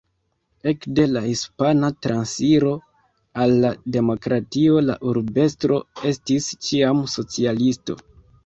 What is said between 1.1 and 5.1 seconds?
Hispana Transiro al la Demokratio la